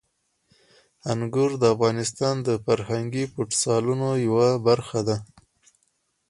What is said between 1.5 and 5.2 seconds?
د افغانستان د فرهنګي فستیوالونو یوه برخه ده.